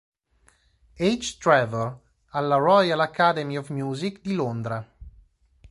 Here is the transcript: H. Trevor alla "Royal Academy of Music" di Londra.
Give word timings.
H. 0.97 1.37
Trevor 1.37 1.99
alla 2.29 2.55
"Royal 2.55 2.99
Academy 3.01 3.55
of 3.55 3.69
Music" 3.69 4.21
di 4.21 4.33
Londra. 4.33 4.83